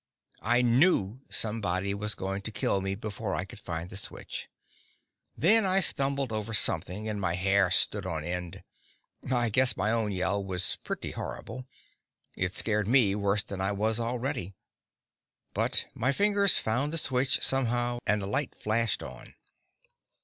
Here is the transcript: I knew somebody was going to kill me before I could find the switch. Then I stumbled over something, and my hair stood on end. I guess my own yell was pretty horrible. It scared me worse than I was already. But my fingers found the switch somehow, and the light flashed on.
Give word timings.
I 0.41 0.63
knew 0.63 1.21
somebody 1.29 1.93
was 1.93 2.15
going 2.15 2.41
to 2.41 2.51
kill 2.51 2.81
me 2.81 2.95
before 2.95 3.35
I 3.35 3.45
could 3.45 3.59
find 3.59 3.87
the 3.87 3.95
switch. 3.95 4.49
Then 5.37 5.63
I 5.63 5.79
stumbled 5.79 6.31
over 6.31 6.55
something, 6.55 7.07
and 7.07 7.21
my 7.21 7.35
hair 7.35 7.69
stood 7.69 8.07
on 8.07 8.23
end. 8.23 8.63
I 9.31 9.49
guess 9.49 9.77
my 9.77 9.91
own 9.91 10.11
yell 10.11 10.43
was 10.43 10.79
pretty 10.83 11.11
horrible. 11.11 11.67
It 12.35 12.55
scared 12.55 12.87
me 12.87 13.13
worse 13.13 13.43
than 13.43 13.61
I 13.61 13.73
was 13.73 13.99
already. 13.99 14.55
But 15.53 15.85
my 15.93 16.11
fingers 16.11 16.57
found 16.57 16.91
the 16.91 16.97
switch 16.97 17.43
somehow, 17.43 17.99
and 18.07 18.19
the 18.23 18.27
light 18.27 18.55
flashed 18.55 19.03
on. 19.03 19.35